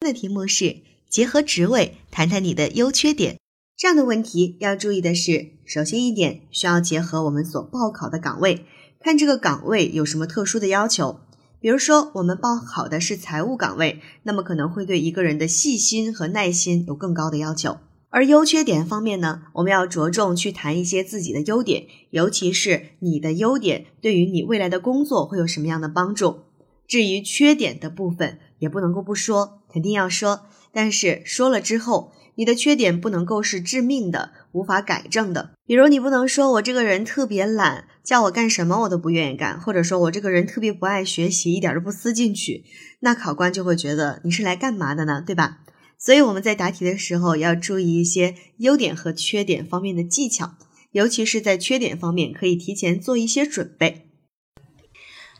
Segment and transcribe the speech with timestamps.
[0.00, 0.76] 的题目是
[1.08, 3.38] 结合职位谈谈你的优缺点。
[3.76, 8.64] 这样的问题要注意的是，首先一点需要结合我们所报考的岗位，
[9.00, 11.20] 看这个岗位有什么特殊的要求。
[11.60, 17.78] 比如说，我们报考的是财务岗位，那么可能会对一个人的细心和耐心有更高的要求。
[18.10, 26.44] 而优缺点方面呢，我们要着重去谈一些自己的优点，尤其是你的优点对于你未来的工作会有什么样的帮助。
[26.86, 30.48] 至于缺点的部分，也不能够不说，肯定要说。
[30.72, 35.52] 但是说了之后，你的缺点不能够是致命的、无法改正的。
[35.64, 42.64] 比如，你不能说我这个人特别懒，叫我干什么我都不愿意干；或者说我这个人特别不爱学习，一点都不思进取，
[42.98, 45.22] 那考官就会觉得你是来干嘛的呢？
[45.24, 45.58] 对吧？
[45.96, 50.54] 所以我们在答题的时候要注意一些优点和缺点方面的技巧，
[50.90, 54.08] 尤其是在缺点方面，可以提前做一些准备。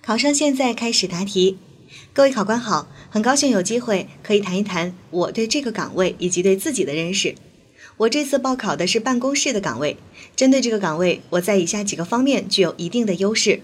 [0.01, 1.59] 考生现在开始答题。
[2.19, 7.37] 各位考官好，很高兴有机会可以谈一谈我对这个岗位以及对自己的认识。
[7.97, 9.97] 我这次报考的是办公室的岗位，
[10.35, 13.61] 针对这个岗位，我在以下几个方面具有一定的优势。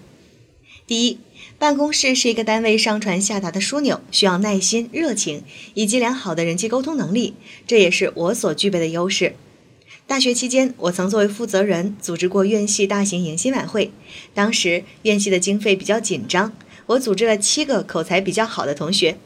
[0.87, 1.19] 第一，
[1.59, 5.43] 办公室是一个单位上传下达的枢纽，需要耐心、热情
[5.73, 7.33] 以及良好的人际沟通能力，
[7.67, 9.35] 这也是我所具备的优势。
[10.07, 13.91] 大学期间，我曾作为负责人组织过院系大型迎新晚会，
[14.33, 16.53] 当时院系的经费比较紧张。
[16.87, 19.17] 我组织了七个口才比较好的同学，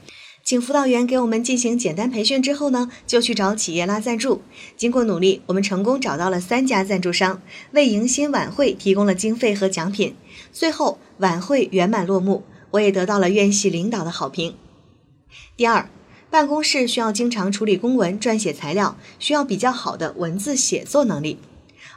[0.43, 4.41] 请辅导员给我们进行简单培训之后呢，就去找企业拉赞助。
[4.77, 10.15] 经过努力，我们成功找到了三家赞助商，为迎新晚会提供了经费和奖品。
[10.53, 14.55] 最后晚会圆满落幕，我也得到了院系领导的好评。
[15.57, 15.89] 第二，
[16.29, 21.37] 办公室需要经常处理公文、撰写材料，需要比较好的文字写作能力。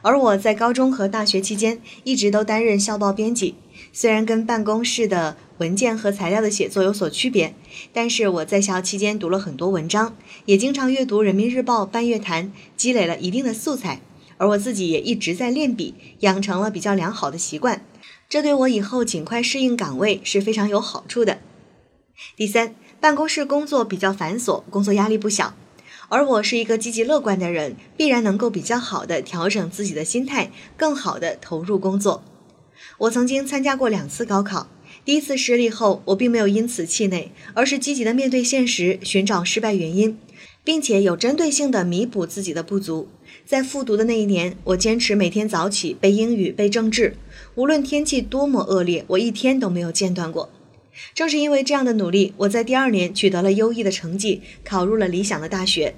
[0.03, 3.55] 而我在高中和大学期间一直都担任校报编辑，
[3.91, 7.55] 虽然跟办公室的文件和材料的写作有所区别，
[7.91, 10.15] 但是我在校期间读了很多文章，
[10.45, 14.01] 也经常阅读《人民日报》《半月谈》，积累了一定的素材。
[14.37, 17.85] 而我自己也一直在练笔，养成了比较良好的习惯，
[18.27, 21.39] 这对我以后尽快适应岗位是非常有好处的。
[22.35, 25.53] 第三，办公室工作比较繁琐，工作压力不小。
[26.09, 32.23] 而我是一个积极乐观的人，必然能够比较好的调整自己的心态，更好的投入工作。
[32.99, 34.67] 我曾经参加过两次高考，
[35.03, 40.17] 第一次失利后，我并没有因此气馁，而是积极的面对现实，寻找失败原因，
[40.63, 43.07] 并且有针对性的弥补自己的不足。
[43.45, 47.15] 在复读的那一年，我坚持每天早起背英语、背政治，
[47.55, 50.49] 无论天气多么恶劣，我一天都没有间断过。
[51.13, 55.95] 正是因为这样的努力，我在第二年取得了优异的成绩，考入了理想的大学。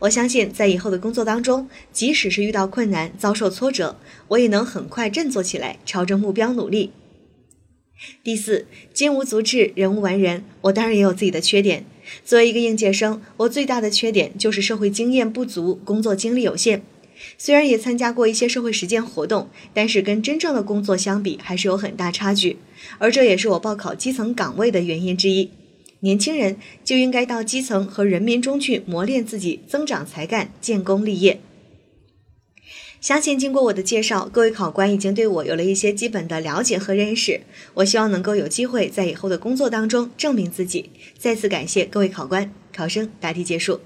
[0.00, 3.98] 我相信，在以后的工作当中，即使是遇到困难、遭受挫折，
[4.28, 6.92] 我也能很快振作起来，朝着目标努力。
[8.22, 10.44] 第四，金无足赤，人无完人。
[10.62, 11.84] 我当然也有自己的缺点。
[12.24, 16.82] 作为一个应届生，我最大的缺点就是社会经验不足，工作经历有限。
[17.38, 22.58] 虽然也参加过一些社会实践活动，但是跟真正的工作相比，还是有很大差距。
[22.98, 25.50] 而这也是我报考基层岗位的原因之一。
[26.00, 31.40] 年轻人就应该到基层和人民中去磨练自己，增长才干，建功立业。
[33.00, 37.40] 相信经过我的介绍，各位考官已经对我有了一些基本的了解和认识。
[37.74, 40.90] 我希望能够有机会在以后的工作当中证明自己。
[41.16, 43.80] 再次感谢各位考官，考生答题结束。